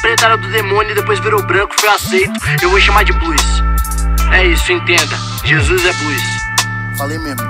[0.00, 2.32] preta era do demônio e depois virou branco, foi aceito.
[2.62, 3.42] Eu vou chamar de blues.
[4.32, 5.16] É isso, entenda.
[5.44, 6.22] Jesus é blues.
[6.96, 7.42] Falei mesmo.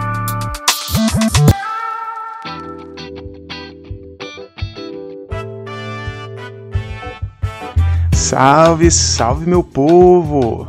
[8.13, 10.69] Salve, salve meu povo!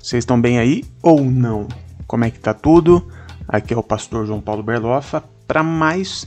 [0.00, 1.68] Vocês estão bem aí ou não?
[2.06, 3.06] Como é que tá tudo?
[3.46, 6.26] Aqui é o pastor João Paulo Berlofa para mais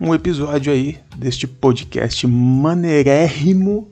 [0.00, 3.88] um episódio aí deste podcast maneirérrimo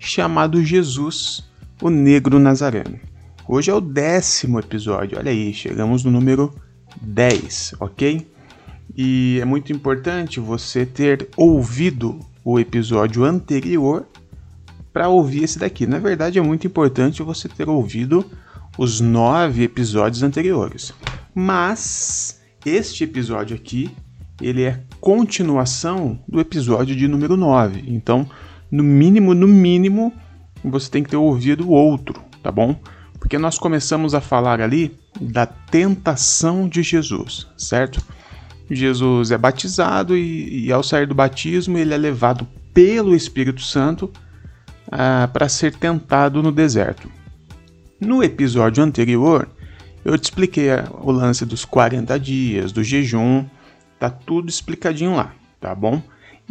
[0.00, 1.44] chamado Jesus,
[1.80, 2.98] o Negro Nazareno.
[3.46, 6.54] Hoje é o décimo episódio, olha aí, chegamos no número
[7.02, 8.26] 10, ok?
[8.96, 14.06] E é muito importante você ter ouvido o episódio anterior
[14.90, 15.86] para ouvir esse daqui.
[15.86, 18.24] Na verdade, é muito importante você ter ouvido
[18.78, 20.94] os nove episódios anteriores.
[21.34, 23.90] Mas este episódio aqui,
[24.40, 27.84] ele é continuação do episódio de número 9.
[27.86, 28.26] Então,
[28.70, 30.12] no mínimo, no mínimo,
[30.64, 32.76] você tem que ter ouvido o outro, tá bom?
[33.18, 38.02] Porque nós começamos a falar ali da tentação de Jesus, certo?
[38.70, 44.10] Jesus é batizado e, e ao sair do batismo ele é levado pelo Espírito Santo
[44.90, 47.10] ah, para ser tentado no deserto.
[48.00, 49.48] No episódio anterior,
[50.04, 50.68] eu te expliquei
[51.02, 53.44] o lance dos 40 dias, do jejum,
[53.98, 56.02] tá tudo explicadinho lá, tá bom?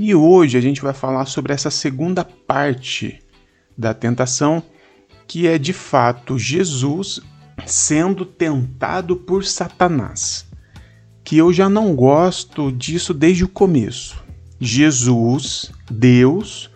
[0.02, 3.20] E hoje a gente vai falar sobre essa segunda parte
[3.78, 4.64] da tentação,
[5.28, 7.20] que é de fato Jesus
[7.66, 10.46] sendo tentado por Satanás.
[11.22, 14.24] Que eu já não gosto disso desde o começo.
[14.58, 16.72] Jesus, Deus,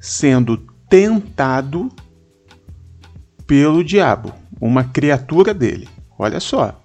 [0.00, 0.56] sendo
[0.90, 1.92] tentado
[3.46, 5.88] pelo diabo, uma criatura dele.
[6.18, 6.84] Olha só,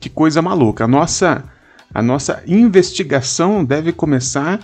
[0.00, 0.82] que coisa maluca.
[0.82, 1.44] A nossa,
[1.94, 4.58] a nossa investigação deve começar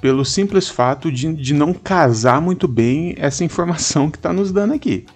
[0.00, 4.74] pelo simples fato de, de não casar muito bem essa informação que está nos dando
[4.74, 5.06] aqui.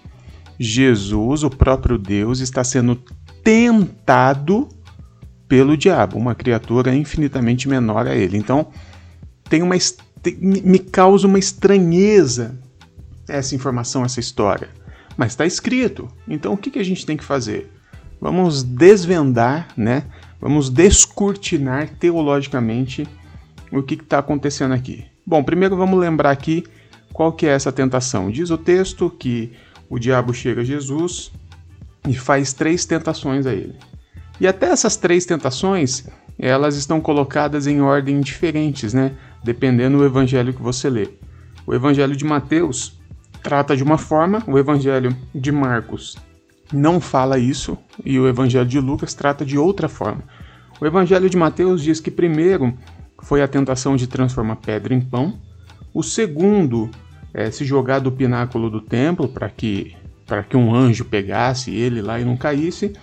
[0.59, 2.95] Jesus, o próprio Deus, está sendo
[3.43, 4.69] tentado
[5.47, 8.37] pelo diabo, uma criatura infinitamente menor a ele.
[8.37, 8.67] Então,
[9.49, 9.75] tem uma,
[10.39, 12.57] me causa uma estranheza
[13.27, 14.69] essa informação, essa história.
[15.17, 16.07] Mas está escrito.
[16.27, 17.71] Então o que, que a gente tem que fazer?
[18.19, 20.03] Vamos desvendar, né?
[20.39, 23.07] Vamos descortinar teologicamente
[23.71, 25.05] o que está acontecendo aqui.
[25.25, 26.63] Bom, primeiro vamos lembrar aqui
[27.13, 28.29] qual que é essa tentação.
[28.29, 29.53] Diz o texto que
[29.89, 31.31] o diabo chega a Jesus
[32.07, 33.75] e faz três tentações a ele.
[34.39, 36.05] E até essas três tentações,
[36.37, 39.13] elas estão colocadas em ordem diferentes, né?
[39.43, 41.09] Dependendo do evangelho que você lê.
[41.65, 42.99] O evangelho de Mateus
[43.41, 46.17] trata de uma forma, o Evangelho de Marcos
[46.71, 50.23] não fala isso e o Evangelho de Lucas trata de outra forma.
[50.79, 52.73] O Evangelho de Mateus diz que primeiro
[53.21, 55.39] foi a tentação de transformar pedra em pão,
[55.93, 56.89] o segundo
[57.33, 59.95] é se jogar do pináculo do templo para que
[60.47, 62.93] que um anjo pegasse ele lá e não caísse,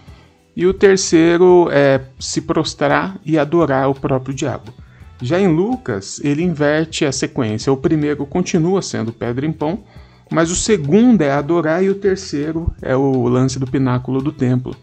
[0.57, 4.73] e o terceiro é se prostrar e adorar o próprio diabo.
[5.21, 7.73] Já em Lucas, ele inverte a sequência.
[7.73, 9.85] O primeiro continua sendo pedra em pão,
[10.31, 14.75] mas o segundo é adorar e o terceiro é o lance do pináculo do templo.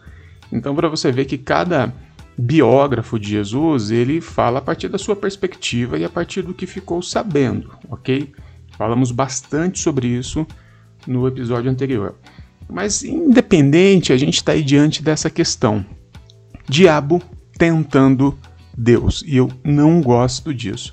[0.51, 1.93] Então, para você ver que cada
[2.37, 6.67] biógrafo de Jesus, ele fala a partir da sua perspectiva e a partir do que
[6.67, 8.31] ficou sabendo, ok?
[8.77, 10.45] Falamos bastante sobre isso
[11.07, 12.15] no episódio anterior.
[12.69, 15.85] Mas, independente, a gente está aí diante dessa questão.
[16.67, 17.21] Diabo
[17.57, 18.37] tentando
[18.75, 19.23] Deus.
[19.25, 20.91] E eu não gosto disso.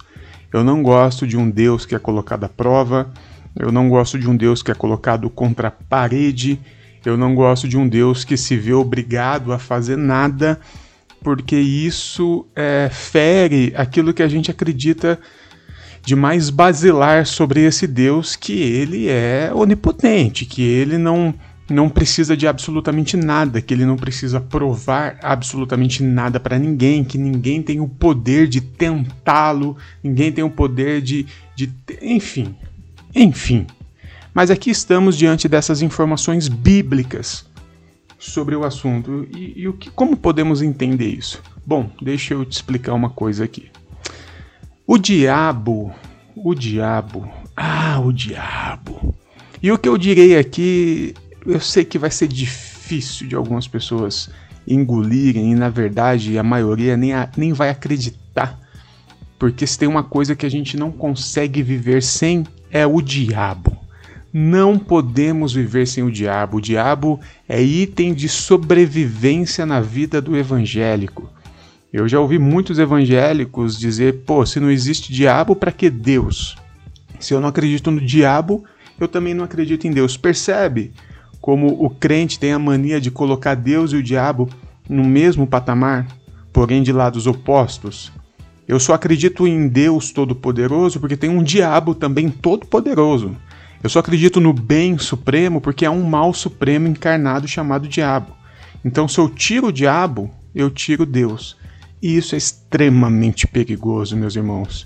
[0.52, 3.10] Eu não gosto de um Deus que é colocado à prova
[3.58, 6.58] eu não gosto de um Deus que é colocado contra a parede.
[7.04, 10.58] Eu não gosto de um Deus que se vê obrigado a fazer nada,
[11.22, 15.18] porque isso é, fere aquilo que a gente acredita
[16.04, 21.32] de mais basilar sobre esse Deus, que ele é onipotente, que ele não,
[21.70, 27.16] não precisa de absolutamente nada, que ele não precisa provar absolutamente nada para ninguém, que
[27.16, 31.24] ninguém tem o poder de tentá-lo, ninguém tem o poder de,
[31.54, 31.72] de.
[32.02, 32.54] Enfim,
[33.14, 33.66] enfim,
[34.34, 37.44] mas aqui estamos diante dessas informações bíblicas
[38.22, 41.42] sobre o assunto e, e o que, como podemos entender isso?
[41.66, 43.68] Bom, deixa eu te explicar uma coisa aqui.
[44.86, 45.92] O diabo,
[46.36, 49.14] o diabo, ah, o diabo.
[49.60, 51.14] E o que eu direi aqui,
[51.44, 54.30] eu sei que vai ser difícil de algumas pessoas
[54.68, 58.56] engolirem e na verdade a maioria nem, a, nem vai acreditar.
[59.36, 63.81] Porque se tem uma coisa que a gente não consegue viver sem é o diabo.
[64.32, 66.56] Não podemos viver sem o diabo.
[66.56, 71.30] O diabo é item de sobrevivência na vida do evangélico.
[71.92, 76.56] Eu já ouvi muitos evangélicos dizer: pô, se não existe diabo, para que Deus?
[77.20, 78.64] Se eu não acredito no diabo,
[78.98, 80.16] eu também não acredito em Deus.
[80.16, 80.92] Percebe
[81.38, 84.48] como o crente tem a mania de colocar Deus e o diabo
[84.88, 86.06] no mesmo patamar,
[86.52, 88.10] porém de lados opostos?
[88.66, 93.36] Eu só acredito em Deus Todo-Poderoso porque tem um diabo também todo-poderoso.
[93.82, 98.36] Eu só acredito no bem supremo porque há um mal supremo encarnado chamado diabo.
[98.84, 101.56] Então, se eu tiro o diabo, eu tiro Deus.
[102.00, 104.84] E isso é extremamente perigoso, meus irmãos.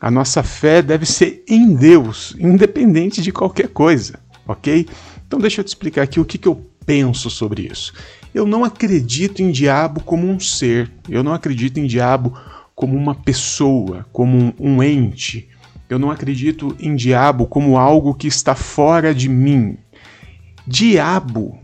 [0.00, 4.86] A nossa fé deve ser em Deus, independente de qualquer coisa, ok?
[5.26, 7.92] Então, deixa eu te explicar aqui o que, que eu penso sobre isso.
[8.34, 12.38] Eu não acredito em diabo como um ser, eu não acredito em diabo
[12.74, 15.48] como uma pessoa, como um, um ente.
[15.90, 19.76] Eu não acredito em diabo como algo que está fora de mim.
[20.64, 21.58] Diabo,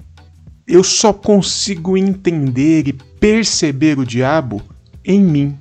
[0.67, 4.61] eu só consigo entender e perceber o diabo
[5.05, 5.57] em mim,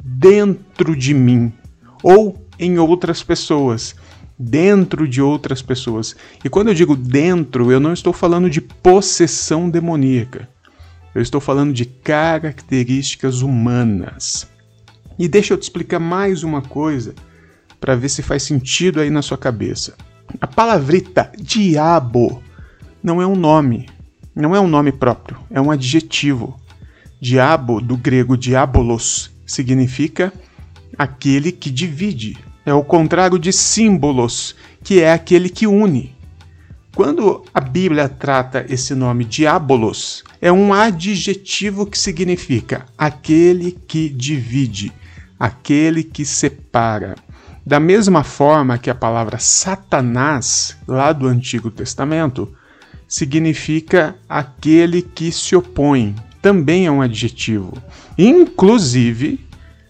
[0.00, 1.52] dentro de mim,
[2.04, 3.96] ou em outras pessoas,
[4.38, 6.14] dentro de outras pessoas.
[6.44, 10.48] E quando eu digo dentro, eu não estou falando de possessão demoníaca.
[11.12, 14.46] Eu estou falando de características humanas.
[15.18, 17.12] E deixa eu te explicar mais uma coisa
[17.84, 19.94] para ver se faz sentido aí na sua cabeça.
[20.40, 22.42] A palavrita diabo
[23.02, 23.90] não é um nome,
[24.34, 26.58] não é um nome próprio, é um adjetivo.
[27.20, 30.32] Diabo, do grego diabolos, significa
[30.96, 32.38] aquele que divide.
[32.64, 36.14] É o contrário de símbolos, que é aquele que une.
[36.96, 44.90] Quando a Bíblia trata esse nome diabolos, é um adjetivo que significa aquele que divide
[45.38, 47.16] aquele que separa.
[47.66, 52.54] Da mesma forma que a palavra Satanás, lá do Antigo Testamento,
[53.08, 57.72] significa aquele que se opõe, também é um adjetivo.
[58.18, 59.40] Inclusive,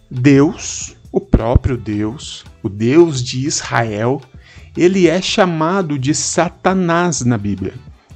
[0.09, 4.21] Deus, o próprio Deus, o Deus de Israel,
[4.77, 7.73] ele é chamado de Satanás na Bíblia.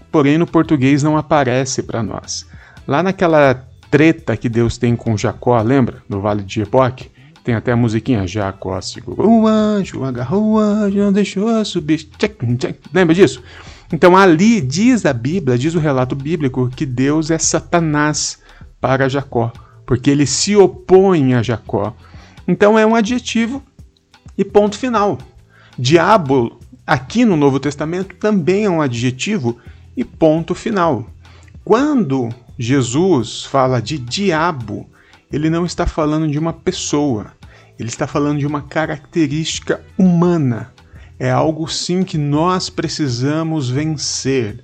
[0.09, 2.47] Porém, no português não aparece para nós.
[2.87, 6.01] Lá naquela treta que Deus tem com Jacó, lembra?
[6.07, 7.11] No Vale de Epoque?
[7.43, 12.09] Tem até a musiquinha Jacó segurou o anjo, agarrou o anjo, não deixou subir.
[12.17, 12.79] Tchac, tchac.
[12.93, 13.41] Lembra disso?
[13.91, 18.39] Então ali diz a Bíblia, diz o relato bíblico, que Deus é Satanás
[18.79, 19.51] para Jacó,
[19.85, 21.95] porque ele se opõe a Jacó.
[22.47, 23.63] Então é um adjetivo
[24.37, 25.17] e ponto final.
[25.77, 29.57] Diabo, aqui no Novo Testamento, também é um adjetivo
[29.95, 31.07] e ponto final.
[31.63, 34.87] Quando Jesus fala de diabo,
[35.31, 37.33] ele não está falando de uma pessoa,
[37.77, 40.73] ele está falando de uma característica humana.
[41.19, 44.63] É algo sim que nós precisamos vencer.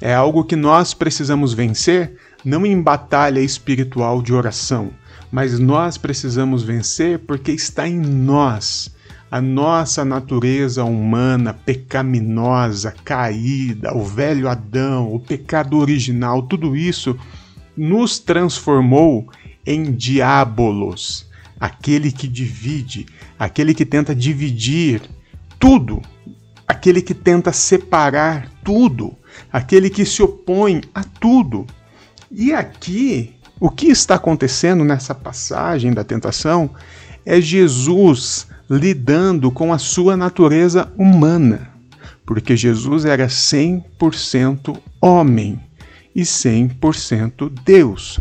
[0.00, 4.90] É algo que nós precisamos vencer não em batalha espiritual de oração,
[5.30, 8.90] mas nós precisamos vencer porque está em nós.
[9.30, 17.16] A nossa natureza humana pecaminosa, caída, o velho Adão, o pecado original, tudo isso
[17.76, 19.28] nos transformou
[19.66, 21.28] em diabolos,
[21.58, 23.06] aquele que divide,
[23.38, 25.02] aquele que tenta dividir
[25.58, 26.02] tudo,
[26.66, 29.16] aquele que tenta separar tudo,
[29.52, 31.66] aquele que se opõe a tudo.
[32.30, 36.70] E aqui, o que está acontecendo nessa passagem da tentação
[37.24, 41.70] é Jesus lidando com a sua natureza humana,
[42.26, 45.60] porque Jesus era 100% homem
[46.14, 48.20] e 100% Deus.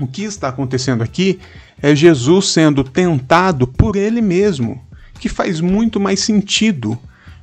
[0.00, 1.38] O que está acontecendo aqui
[1.80, 4.82] é Jesus sendo tentado por ele mesmo,
[5.18, 6.98] que faz muito mais sentido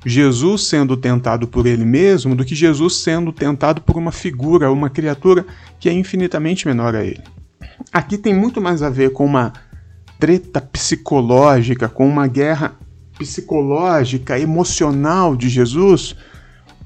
[0.05, 4.89] Jesus sendo tentado por ele mesmo do que Jesus sendo tentado por uma figura, uma
[4.89, 5.45] criatura
[5.79, 7.21] que é infinitamente menor a ele.
[7.91, 9.53] Aqui tem muito mais a ver com uma
[10.19, 12.77] treta psicológica, com uma guerra
[13.17, 16.15] psicológica, emocional de Jesus,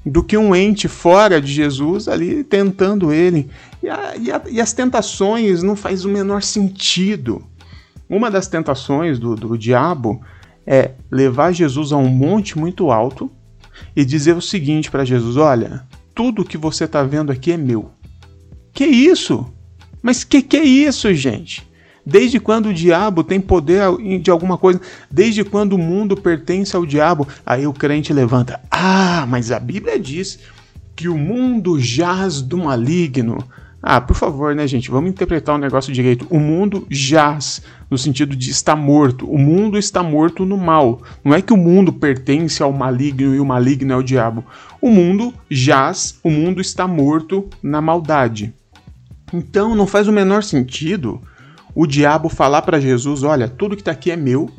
[0.04, 3.50] do que um ente fora de Jesus ali tentando ele.
[3.82, 7.44] E, a, e, a, e, as tentações não faz o menor sentido.
[8.08, 10.20] Uma das tentações do, do diabo
[10.66, 13.30] é levar Jesus a um monte muito alto
[13.94, 17.90] e dizer o seguinte para Jesus: Olha, tudo que você está vendo aqui é meu.
[18.72, 19.46] Que isso?
[20.02, 21.67] Mas que que é isso, gente?
[22.08, 23.82] Desde quando o diabo tem poder
[24.22, 24.80] de alguma coisa?
[25.10, 27.28] Desde quando o mundo pertence ao diabo?
[27.44, 30.38] Aí o crente levanta: Ah, mas a Bíblia diz
[30.96, 33.44] que o mundo jaz do maligno.
[33.82, 34.90] Ah, por favor, né, gente?
[34.90, 36.26] Vamos interpretar o negócio direito.
[36.30, 37.60] O mundo jaz,
[37.90, 39.30] no sentido de está morto.
[39.30, 41.02] O mundo está morto no mal.
[41.22, 44.42] Não é que o mundo pertence ao maligno e o maligno é o diabo.
[44.80, 48.54] O mundo jaz, o mundo está morto na maldade.
[49.30, 51.20] Então não faz o menor sentido
[51.78, 54.50] o diabo falar para Jesus: Olha, tudo que está aqui é meu,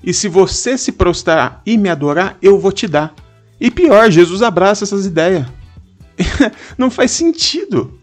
[0.00, 3.12] e se você se prostrar e me adorar, eu vou te dar.
[3.60, 5.44] E pior, Jesus abraça essas ideias.
[6.78, 7.98] não faz sentido.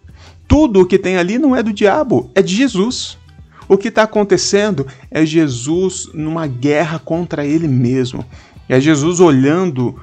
[0.45, 3.17] Tudo o que tem ali não é do diabo, é de Jesus.
[3.65, 8.25] O que está acontecendo é Jesus numa guerra contra ele mesmo.
[8.67, 9.97] É Jesus olhando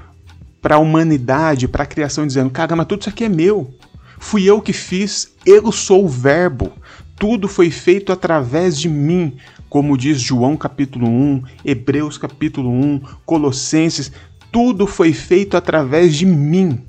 [0.62, 3.70] para a humanidade, para a criação, dizendo: Cara, mas tudo isso aqui é meu.
[4.18, 6.72] Fui eu que fiz, eu sou o Verbo.
[7.16, 9.36] Tudo foi feito através de mim,
[9.68, 14.12] como diz João capítulo 1, Hebreus capítulo 1, Colossenses,
[14.52, 16.84] tudo foi feito através de mim.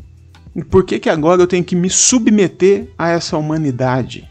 [0.55, 4.29] E por que, que agora eu tenho que me submeter a essa humanidade?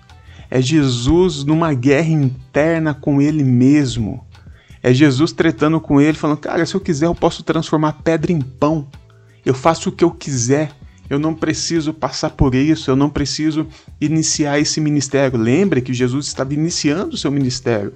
[0.51, 4.25] É Jesus numa guerra interna com ele mesmo.
[4.83, 8.41] É Jesus tretando com ele, falando: Cara, se eu quiser, eu posso transformar pedra em
[8.41, 8.89] pão.
[9.45, 10.71] Eu faço o que eu quiser.
[11.09, 12.91] Eu não preciso passar por isso.
[12.91, 13.67] Eu não preciso
[14.01, 15.39] iniciar esse ministério.
[15.39, 17.95] Lembre que Jesus estava iniciando o seu ministério.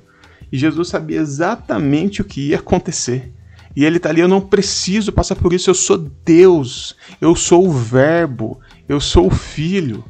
[0.52, 3.32] E Jesus sabia exatamente o que ia acontecer.
[3.74, 7.68] E ele está ali, eu não preciso passar por isso, eu sou Deus, eu sou
[7.68, 10.04] o Verbo, eu sou o Filho.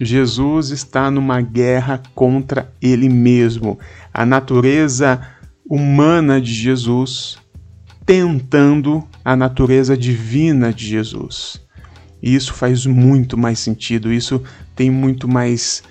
[0.00, 3.78] Jesus está numa guerra contra ele mesmo.
[4.12, 5.20] A natureza
[5.68, 7.38] humana de Jesus
[8.04, 11.60] tentando a natureza divina de Jesus.
[12.22, 14.42] E isso faz muito mais sentido, isso
[14.74, 15.82] tem muito mais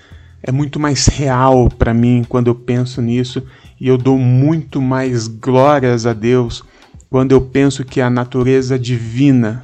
[0.42, 3.42] é muito mais real para mim quando eu penso nisso.
[3.80, 6.62] E eu dou muito mais glórias a Deus
[7.10, 9.62] quando eu penso que a natureza divina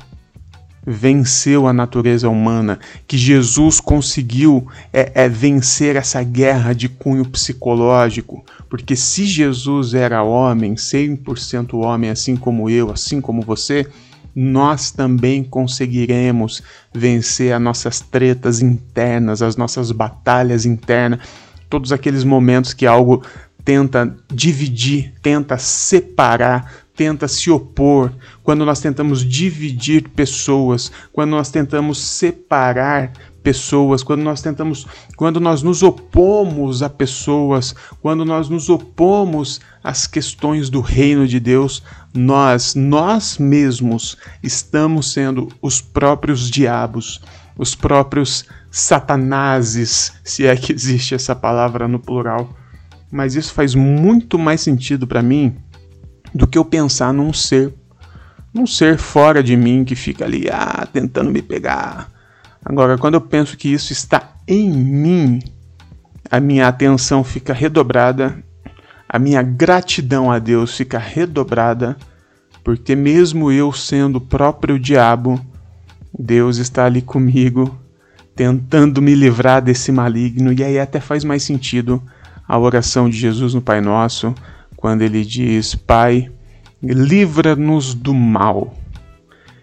[0.86, 8.44] venceu a natureza humana, que Jesus conseguiu é, é, vencer essa guerra de cunho psicológico,
[8.68, 13.86] porque se Jesus era homem, 100% homem, assim como eu, assim como você,
[14.34, 16.62] nós também conseguiremos
[16.92, 21.20] vencer as nossas tretas internas, as nossas batalhas internas,
[21.70, 23.22] todos aqueles momentos que algo
[23.64, 28.12] tenta dividir, tenta separar, tenta se opor,
[28.42, 33.12] quando nós tentamos dividir pessoas, quando nós tentamos separar
[33.42, 34.86] pessoas, quando nós tentamos,
[35.16, 41.38] quando nós nos opomos a pessoas, quando nós nos opomos às questões do reino de
[41.38, 41.82] Deus,
[42.14, 47.20] nós, nós mesmos estamos sendo os próprios diabos,
[47.58, 52.48] os próprios satanases, se é que existe essa palavra no plural.
[53.10, 55.56] Mas isso faz muito mais sentido para mim
[56.32, 57.74] do que eu pensar num ser,
[58.52, 62.10] num ser fora de mim que fica ali, ah, tentando me pegar.
[62.64, 65.40] Agora, quando eu penso que isso está em mim,
[66.30, 68.42] a minha atenção fica redobrada,
[69.14, 71.96] a minha gratidão a Deus fica redobrada,
[72.64, 75.40] porque mesmo eu sendo o próprio diabo,
[76.18, 77.78] Deus está ali comigo,
[78.34, 82.02] tentando me livrar desse maligno, e aí até faz mais sentido
[82.48, 84.34] a oração de Jesus no Pai Nosso,
[84.76, 86.28] quando ele diz: Pai,
[86.82, 88.76] livra-nos do mal.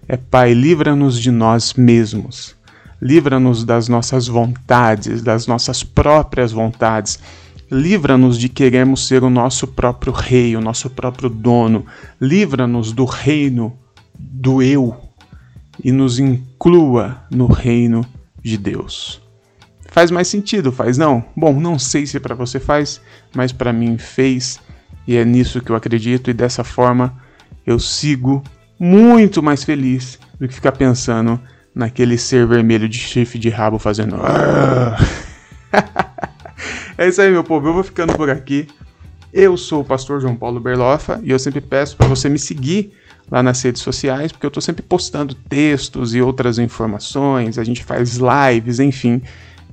[0.07, 2.55] É Pai, livra-nos de nós mesmos.
[3.01, 7.19] Livra-nos das nossas vontades, das nossas próprias vontades.
[7.71, 11.85] Livra-nos de queremos ser o nosso próprio rei, o nosso próprio dono.
[12.19, 13.77] Livra-nos do reino
[14.19, 14.99] do eu
[15.81, 18.05] e nos inclua no reino
[18.43, 19.21] de Deus.
[19.87, 21.23] Faz mais sentido, faz não?
[21.35, 22.99] Bom, não sei se para você faz,
[23.33, 24.59] mas para mim fez
[25.07, 27.15] e é nisso que eu acredito, e dessa forma
[27.65, 28.43] eu sigo
[28.79, 31.39] muito mais feliz do que ficar pensando
[31.73, 34.17] naquele ser vermelho de chifre de rabo fazendo.
[37.01, 37.67] é isso aí, meu povo.
[37.67, 38.67] Eu vou ficando por aqui.
[39.33, 42.91] Eu sou o pastor João Paulo Berlofa e eu sempre peço para você me seguir
[43.29, 47.83] lá nas redes sociais, porque eu estou sempre postando textos e outras informações, a gente
[47.83, 49.21] faz lives, enfim.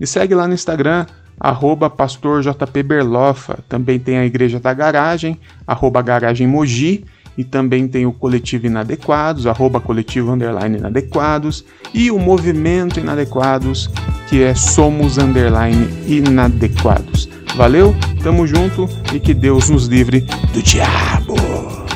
[0.01, 1.05] Me segue lá no Instagram,
[1.39, 3.59] arroba pastor JP Berlofa.
[3.69, 7.05] Também tem a Igreja da Garagem, arroba Garagem Mogi.
[7.39, 11.65] E também tem o Coletivo Inadequados, arroba Coletivo Underline Inadequados.
[11.95, 13.89] E o Movimento Inadequados,
[14.29, 17.29] que é Somos Underline Inadequados.
[17.57, 21.88] Valeu, tamo junto e que Deus nos livre do diabo!